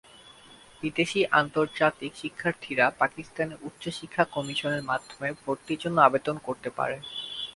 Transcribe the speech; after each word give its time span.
বিদেশী/আন্তর্জাতিক 0.83 2.11
শিক্ষার্থীরা 2.15 2.85
পাকিস্তানের 3.01 3.61
উচ্চ 3.63 3.83
শিক্ষা 3.99 4.23
কমিশনের 4.35 4.83
মাধ্যমে 4.83 5.29
ভর্তির 5.41 5.81
জন্য 5.83 5.97
আবেদন 6.01 6.35
করতে 6.47 6.69
পারে। 6.77 6.97